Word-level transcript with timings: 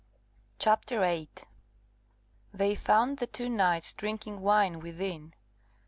CHAPTER 0.57 1.03
8 1.03 1.45
They 2.51 2.73
found 2.73 3.19
the 3.19 3.27
two 3.27 3.49
knights 3.49 3.93
drinking 3.93 4.41
wine 4.41 4.79
within. 4.79 5.35